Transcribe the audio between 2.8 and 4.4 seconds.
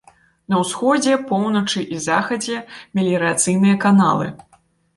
меліярацыйныя каналы.